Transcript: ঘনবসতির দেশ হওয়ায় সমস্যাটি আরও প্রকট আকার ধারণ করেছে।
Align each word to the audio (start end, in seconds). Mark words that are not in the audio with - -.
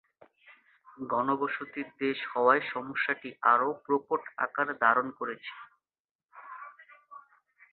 ঘনবসতির 1.07 1.87
দেশ 1.99 2.17
হওয়ায় 2.31 2.63
সমস্যাটি 2.73 3.29
আরও 3.43 3.69
প্রকট 3.85 4.21
আকার 4.37 4.67
ধারণ 4.81 5.07
করেছে। 5.19 5.53